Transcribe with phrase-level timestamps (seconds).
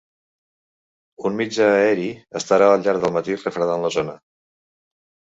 [1.29, 2.07] Un mitjà aeri
[2.39, 4.17] estarà al llarg del matí refredant la zona.